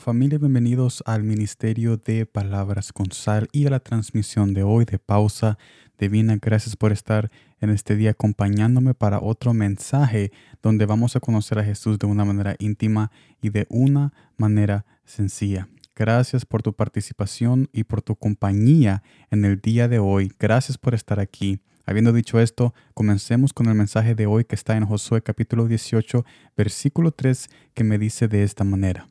[0.00, 4.98] Familia, bienvenidos al Ministerio de Palabras con Sal y a la transmisión de hoy de
[4.98, 5.58] Pausa
[5.98, 6.38] Divina.
[6.40, 7.30] Gracias por estar
[7.60, 10.32] en este día acompañándome para otro mensaje
[10.62, 15.68] donde vamos a conocer a Jesús de una manera íntima y de una manera sencilla.
[15.94, 20.32] Gracias por tu participación y por tu compañía en el día de hoy.
[20.38, 21.60] Gracias por estar aquí.
[21.84, 26.24] Habiendo dicho esto, comencemos con el mensaje de hoy que está en Josué capítulo 18,
[26.56, 29.09] versículo 3, que me dice de esta manera.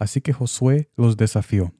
[0.00, 1.72] Así que Josué los desafió.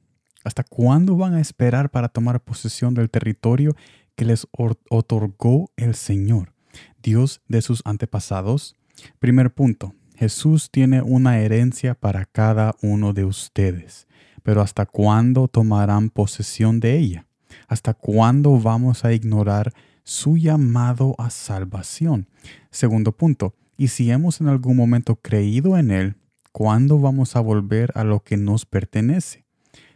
[0.43, 3.75] ¿Hasta cuándo van a esperar para tomar posesión del territorio
[4.15, 4.47] que les
[4.89, 6.53] otorgó el Señor,
[7.01, 8.75] Dios de sus antepasados?
[9.19, 9.95] Primer punto.
[10.15, 14.07] Jesús tiene una herencia para cada uno de ustedes.
[14.43, 17.25] Pero ¿hasta cuándo tomarán posesión de ella?
[17.67, 22.27] ¿Hasta cuándo vamos a ignorar su llamado a salvación?
[22.69, 23.55] Segundo punto.
[23.77, 26.15] Y si hemos en algún momento creído en Él,
[26.51, 29.45] ¿Cuándo vamos a volver a lo que nos pertenece?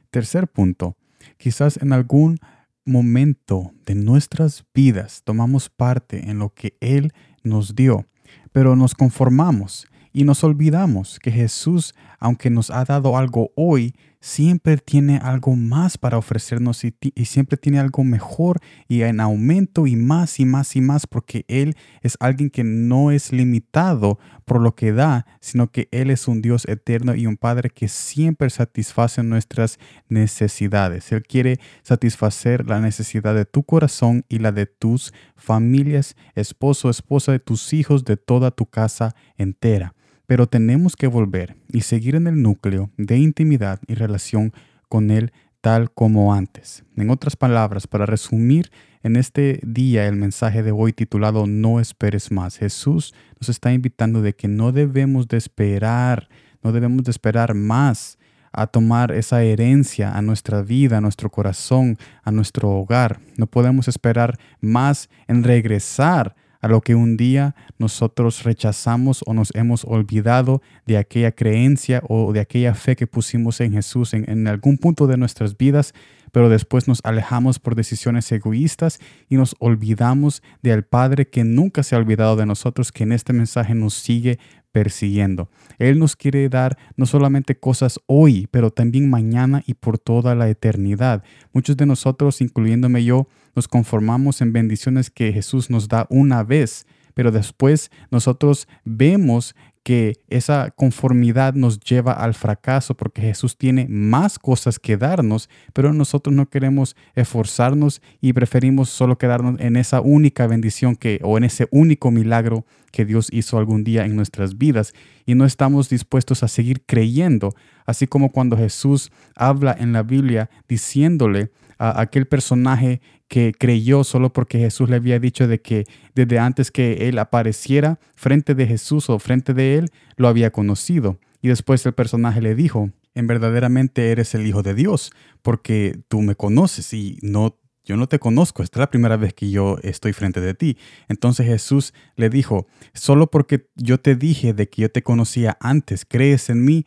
[0.10, 0.96] Tercer punto,
[1.38, 2.38] quizás en algún
[2.86, 7.12] momento de nuestras vidas tomamos parte en lo que Él
[7.44, 8.06] nos dio,
[8.54, 13.94] pero nos conformamos y nos olvidamos que Jesús, aunque nos ha dado algo hoy,
[14.26, 16.96] siempre tiene algo más para ofrecernos y,
[17.26, 21.76] siempre tiene algo mejor y en aumento y más y más y más porque Él
[22.02, 26.42] es alguien que no es limitado por lo que da, sino que Él es un
[26.42, 29.78] Dios eterno y un Padre que siempre satisface nuestras
[30.10, 31.12] necesidades.
[31.12, 37.32] Él quiere satisfacer la necesidad de tu corazón y la de tus familias, esposo, esposa,
[37.32, 39.94] de tus hijos, de toda tu casa entera
[40.28, 44.54] pero tenemos que volver y seguir en el núcleo de intimidad y relación
[44.90, 46.84] con Él tal como antes.
[46.96, 52.32] En otras palabras, para resumir en este día el mensaje de hoy titulado No esperes
[52.32, 56.30] más, Jesús nos está invitando de que no debemos de esperar,
[56.62, 58.18] no debemos de esperar más
[58.52, 63.20] a tomar esa herencia a nuestra vida, a nuestro corazón, a nuestro hogar.
[63.36, 69.54] No podemos esperar más en regresar a lo que un día nosotros rechazamos o nos
[69.54, 74.80] hemos olvidado de aquella creencia o de aquella fe que pusimos en Jesús en, algún
[74.80, 75.94] punto de nuestras vidas,
[76.32, 78.98] pero después nos alejamos por decisiones egoístas
[79.30, 83.32] y nos olvidamos del Padre que nunca se ha olvidado de nosotros, que en este
[83.32, 84.40] mensaje nos sigue
[84.76, 85.50] persiguiendo.
[85.78, 90.50] Él nos quiere dar no solamente cosas hoy, pero también mañana y por toda la
[90.50, 91.24] eternidad.
[91.54, 93.26] Muchos de nosotros, incluyéndome yo,
[93.56, 99.56] nos conformamos en bendiciones que Jesús nos da una vez, pero después nosotros vemos
[99.86, 105.94] que esa conformidad nos lleva al fracaso porque Jesús tiene más cosas que darnos, pero
[105.94, 111.44] nosotros no queremos esforzarnos y preferimos solo quedarnos en esa única bendición que o en
[111.44, 114.92] ese único milagro que Dios hizo algún día en nuestras vidas.
[115.24, 117.54] Y no estamos dispuestos a seguir creyendo,
[117.86, 124.32] así como cuando Jesús habla en la Biblia diciéndole a aquel personaje que creyó solo
[124.32, 129.10] porque Jesús le había dicho de que desde antes que él apareciera frente de Jesús
[129.10, 131.20] o frente de él, lo había conocido.
[131.42, 136.22] Y después el personaje le dijo, en verdaderamente eres el Hijo de Dios, porque tú
[136.22, 139.78] me conoces y no yo no te conozco, esta es la primera vez que yo
[139.84, 140.78] estoy frente de ti.
[141.08, 146.04] Entonces Jesús le dijo, solo porque yo te dije de que yo te conocía antes,
[146.04, 146.86] crees en mí,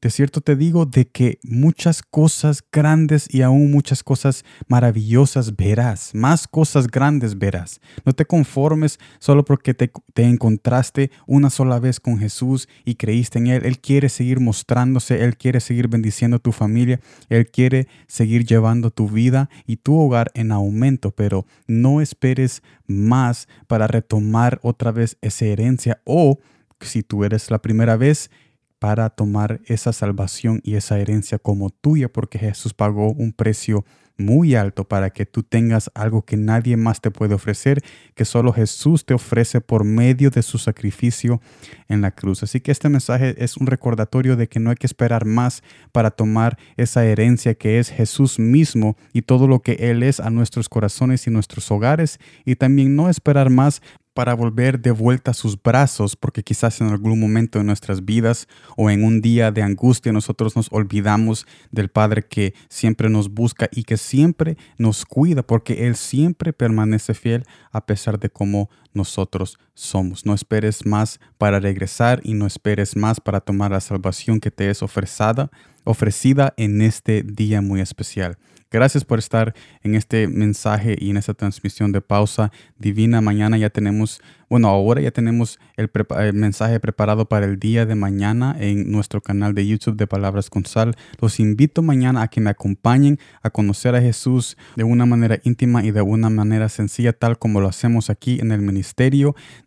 [0.00, 6.14] de cierto te digo de que muchas cosas grandes y aún muchas cosas maravillosas verás,
[6.14, 7.80] más cosas grandes verás.
[8.04, 13.46] No te conformes solo porque te, encontraste una sola vez con Jesús y creíste en
[13.46, 13.64] Él.
[13.64, 19.08] Él quiere seguir mostrándose, Él quiere seguir bendiciendo tu familia, Él quiere seguir llevando tu
[19.08, 25.46] vida y tu hogar en aumento, pero no esperes más para retomar otra vez esa
[25.46, 26.38] herencia o
[26.80, 28.30] si tú eres la primera vez,
[28.78, 33.84] para tomar esa salvación y esa herencia como tuya, porque Jesús pagó un precio
[34.18, 37.82] muy alto para que tú tengas algo que nadie más te puede ofrecer,
[38.14, 41.40] que solo Jesús te ofrece por medio de su sacrificio
[41.88, 42.42] en la cruz.
[42.42, 45.62] Así que este mensaje es un recordatorio de que no hay que esperar más
[45.92, 50.30] para tomar esa herencia que es Jesús mismo y todo lo que Él es a
[50.30, 53.82] nuestros corazones y nuestros hogares, y también no esperar más
[54.16, 58.48] para volver de vuelta a sus brazos, porque quizás en algún momento de nuestras vidas
[58.74, 63.68] o en un día de angustia nosotros nos olvidamos del Padre que siempre nos busca
[63.70, 69.58] y que siempre nos cuida, porque Él siempre permanece fiel a pesar de cómo nosotros
[69.74, 70.26] somos.
[70.26, 74.70] No esperes más para regresar y no esperes más para tomar la salvación que te
[74.70, 75.50] es ofrecida,
[75.84, 78.38] ofrecida en este día muy especial.
[78.68, 79.54] Gracias por estar
[79.84, 83.20] en este mensaje y en esta transmisión de pausa divina.
[83.20, 85.90] Mañana ya tenemos bueno, ahora ya tenemos el,
[86.32, 90.64] mensaje preparado para el día de mañana en nuestro canal de YouTube de Palabras con
[90.64, 90.94] Sal.
[91.20, 95.84] Los invito mañana a que me acompañen a conocer a Jesús de una manera íntima
[95.84, 98.85] y de una manera sencilla, tal como lo hacemos aquí en el Ministerio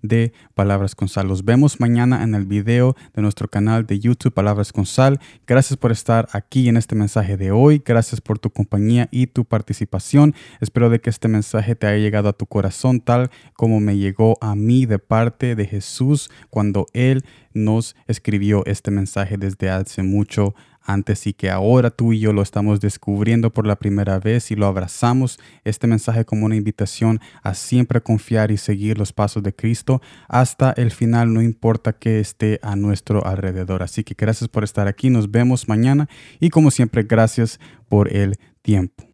[0.02, 1.28] de Palabras con Sal.
[1.28, 5.20] Los vemos mañana en el video de nuestro canal de YouTube Palabras con Sal.
[5.46, 7.82] Gracias por estar aquí en este mensaje de hoy.
[7.86, 10.34] Gracias por tu compañía y tu participación.
[10.62, 14.38] Espero de que este mensaje te haya llegado a tu corazón tal como me llegó
[14.42, 17.24] a mí de parte de Jesús cuando Él
[17.54, 22.42] nos escribió este mensaje desde hace mucho antes y que ahora tú y yo lo
[22.42, 27.54] estamos descubriendo por la primera vez y lo abrazamos este mensaje como una invitación a
[27.54, 32.60] siempre confiar y seguir los pasos de Cristo hasta el final, no importa que esté
[32.64, 33.84] a nuestro alrededor.
[33.84, 36.10] Así que gracias por estar aquí, nos vemos mañana
[36.40, 39.09] y como siempre gracias por el tiempo.